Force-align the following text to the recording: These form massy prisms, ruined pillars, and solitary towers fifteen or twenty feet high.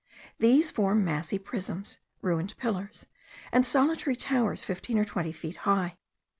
These 0.39 0.71
form 0.71 1.05
massy 1.05 1.37
prisms, 1.37 1.99
ruined 2.23 2.57
pillars, 2.57 3.05
and 3.51 3.63
solitary 3.63 4.15
towers 4.15 4.63
fifteen 4.63 4.97
or 4.97 5.05
twenty 5.05 5.31
feet 5.31 5.57
high. 5.57 5.95